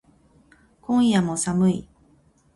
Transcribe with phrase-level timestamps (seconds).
[0.81, 1.87] 今夜も寒い